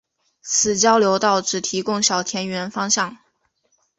[0.41, 3.19] 此交流道只提供小田原方向。